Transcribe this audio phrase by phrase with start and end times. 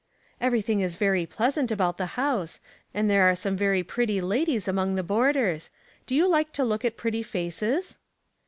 [0.41, 2.59] "Everything is very pleasant about the house,
[2.91, 5.69] and there are some very pretty ladies among the boarders.
[6.07, 7.99] Do you like to look at pretty faces?"